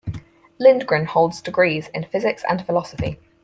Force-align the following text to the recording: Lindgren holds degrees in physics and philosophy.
Lindgren 0.59 1.05
holds 1.05 1.43
degrees 1.43 1.89
in 1.89 2.05
physics 2.05 2.43
and 2.49 2.65
philosophy. 2.65 3.19